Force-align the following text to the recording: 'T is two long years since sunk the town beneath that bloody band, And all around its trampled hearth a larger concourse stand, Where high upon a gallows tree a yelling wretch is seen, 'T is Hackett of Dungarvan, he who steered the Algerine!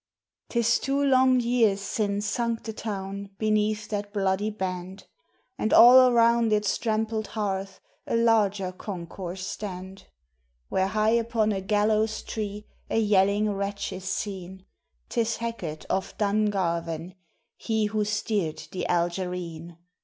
'T 0.49 0.59
is 0.61 0.79
two 0.79 0.99
long 0.99 1.39
years 1.39 1.79
since 1.79 2.25
sunk 2.25 2.63
the 2.63 2.73
town 2.73 3.29
beneath 3.37 3.87
that 3.89 4.11
bloody 4.11 4.49
band, 4.49 5.05
And 5.59 5.71
all 5.71 6.09
around 6.09 6.51
its 6.51 6.75
trampled 6.79 7.27
hearth 7.27 7.79
a 8.07 8.15
larger 8.15 8.71
concourse 8.71 9.45
stand, 9.45 10.07
Where 10.69 10.87
high 10.87 11.11
upon 11.11 11.51
a 11.51 11.61
gallows 11.61 12.23
tree 12.23 12.65
a 12.89 12.97
yelling 12.97 13.51
wretch 13.53 13.93
is 13.93 14.05
seen, 14.05 14.65
'T 15.09 15.21
is 15.21 15.35
Hackett 15.37 15.85
of 15.87 16.17
Dungarvan, 16.17 17.13
he 17.55 17.85
who 17.85 18.03
steered 18.03 18.57
the 18.71 18.87
Algerine! 18.87 19.77